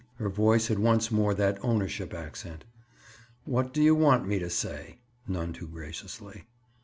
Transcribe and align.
Her 0.15 0.29
voice 0.29 0.65
had 0.69 0.79
once 0.79 1.11
more 1.11 1.35
that 1.35 1.63
ownership 1.63 2.11
accent. 2.11 2.65
"What 3.45 3.71
do 3.71 3.83
you 3.83 3.93
want 3.93 4.27
me 4.27 4.39
to 4.39 4.49
say?" 4.49 4.97
None 5.27 5.53
too 5.53 5.67
graciously. 5.67 6.45